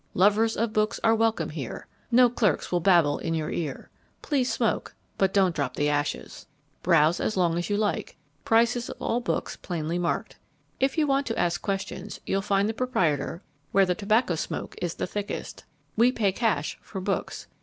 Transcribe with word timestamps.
Lovers 0.15 0.57
of 0.57 0.73
books 0.73 0.99
are 1.03 1.13
welcome 1.13 1.49
here, 1.51 1.85
No 2.09 2.27
clerks 2.27 2.71
will 2.71 2.79
babble 2.79 3.19
in 3.19 3.35
your 3.35 3.51
ear, 3.51 3.91
Please 4.23 4.51
smoke 4.51 4.95
but 5.19 5.31
don't 5.31 5.53
drop 5.55 5.79
ashes! 5.79 6.47
Browse 6.81 7.19
as 7.19 7.37
long 7.37 7.55
as 7.55 7.69
you 7.69 7.77
like. 7.77 8.17
Prices 8.43 8.89
of 8.89 8.99
all 8.99 9.19
books 9.19 9.57
plainly 9.57 9.99
marked. 9.99 10.37
If 10.79 10.97
you 10.97 11.05
want 11.05 11.27
to 11.27 11.37
ask 11.37 11.61
questions, 11.61 12.19
you'll 12.25 12.41
find 12.41 12.67
the 12.67 12.73
proprietor 12.73 13.43
where 13.71 13.85
the 13.85 13.93
tobacco 13.93 14.33
smoke 14.33 14.73
is 14.81 14.95
thickest. 14.95 15.65
We 15.95 16.11
pay 16.11 16.31
cash 16.31 16.79
for 16.81 16.99
books. 16.99 17.45